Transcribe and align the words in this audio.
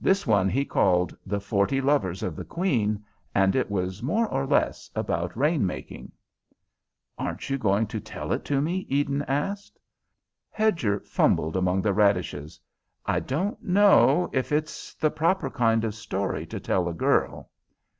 This 0.00 0.26
one 0.26 0.48
he 0.48 0.64
called 0.64 1.16
'The 1.24 1.38
Forty 1.38 1.80
Lovers 1.80 2.24
of 2.24 2.34
the 2.34 2.44
Queen,' 2.44 3.04
and 3.32 3.54
it 3.54 3.70
was 3.70 4.02
more 4.02 4.26
or 4.26 4.44
less 4.44 4.90
about 4.96 5.36
rain 5.36 5.64
making." 5.64 6.10
"Aren't 7.16 7.48
you 7.48 7.58
going 7.58 7.86
to 7.86 8.00
tell 8.00 8.32
it 8.32 8.44
to 8.46 8.60
me?" 8.60 8.86
Eden 8.88 9.22
asked. 9.28 9.78
Hedger 10.50 10.98
fumbled 10.98 11.54
among 11.56 11.80
the 11.82 11.92
radishes. 11.94 12.58
"I 13.06 13.20
don't 13.20 13.62
know 13.62 14.28
if 14.32 14.50
it's 14.50 14.94
the 14.94 15.12
proper 15.12 15.48
kind 15.48 15.84
of 15.84 15.94
story 15.94 16.44
to 16.46 16.58
tell 16.58 16.88
a 16.88 16.92
girl." 16.92 17.48